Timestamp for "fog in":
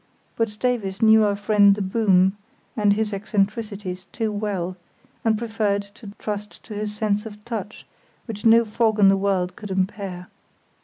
8.65-9.09